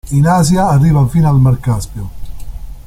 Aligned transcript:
In 0.09 0.25
Asia, 0.25 0.67
arriva 0.67 1.07
fino 1.07 1.29
al 1.29 1.35
Mar 1.39 1.59
Caspio. 1.59 2.09